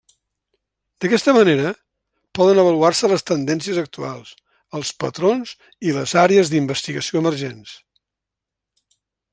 D'aquesta 1.03 1.33
manera, 1.37 1.73
poden 2.39 2.61
avaluar-se 2.63 3.11
les 3.11 3.25
tendències 3.31 3.81
actuals, 3.83 4.33
els 4.79 4.93
patrons 5.05 5.53
i 5.91 5.95
les 5.99 6.17
àrees 6.25 6.53
d'investigació 6.55 7.25
emergents. 7.25 7.77